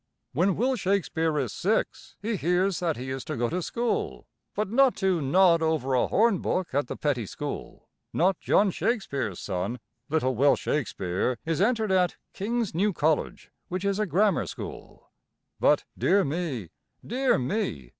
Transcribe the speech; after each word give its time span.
When 0.33 0.55
Will 0.55 0.75
Shakespeare 0.75 1.37
is 1.37 1.53
six, 1.53 2.15
he 2.23 2.35
hears 2.35 2.79
that 2.79 2.97
he 2.97 3.11
is 3.11 3.23
to 3.25 3.37
go 3.37 3.49
to 3.49 3.61
school. 3.61 4.25
But 4.55 4.71
not 4.71 4.95
to 4.95 5.21
nod 5.21 5.61
over 5.61 5.93
a 5.93 6.07
hornbook 6.07 6.73
at 6.73 6.87
the 6.87 6.95
petty 6.97 7.27
school 7.27 7.87
not 8.11 8.39
John 8.39 8.71
Shakespeare's 8.71 9.39
son! 9.39 9.79
Little 10.09 10.33
Will 10.33 10.55
Shakespeare 10.55 11.37
is 11.45 11.61
entered 11.61 11.91
at 11.91 12.17
King's 12.33 12.73
New 12.73 12.93
College, 12.93 13.51
which 13.67 13.85
is 13.85 13.99
a 13.99 14.07
grammar 14.07 14.47
school. 14.47 15.11
But, 15.59 15.83
dear 15.95 16.23
me! 16.23 16.71
Dear 17.05 17.37
me! 17.37 17.89